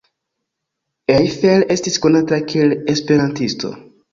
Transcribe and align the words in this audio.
Eiffel 1.17 1.67
estis 1.75 1.99
konata 2.07 2.41
kiel 2.53 2.75
esperantisto. 2.95 3.75